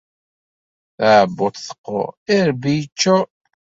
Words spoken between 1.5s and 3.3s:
teqqur, irebbi yeččur.